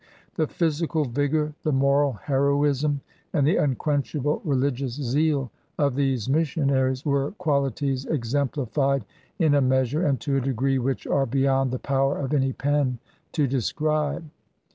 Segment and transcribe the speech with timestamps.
[0.33, 3.01] The physical vigor, the moral heroism,
[3.33, 9.05] and the unquenchable religious zeal of these missionaries were qualities exemplified
[9.37, 12.97] in a measure and to a degree which are beyond the power of any pen
[13.33, 14.27] to describe.